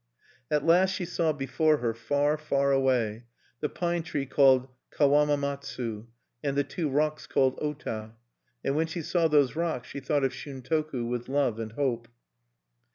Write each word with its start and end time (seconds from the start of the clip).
At 0.49 0.65
last 0.65 0.95
she 0.95 1.05
saw 1.05 1.31
before 1.31 1.77
her 1.77 1.93
far, 1.93 2.35
far 2.35 2.71
away 2.71 3.25
the 3.59 3.69
pine 3.69 4.01
tree 4.01 4.25
called 4.25 4.67
Kawama 4.91 5.37
matsu, 5.37 6.07
and 6.43 6.57
the 6.57 6.63
two 6.63 6.89
rocks 6.89 7.27
called 7.27 7.59
Ota(1); 7.59 8.13
and 8.63 8.75
when 8.75 8.87
she 8.87 9.03
saw 9.03 9.27
those 9.27 9.55
rocks, 9.55 9.87
she 9.89 9.99
thought 9.99 10.23
of 10.23 10.33
Shuntoku 10.33 11.07
with 11.07 11.29
love 11.29 11.59
and 11.59 11.73
hope. 11.73 12.07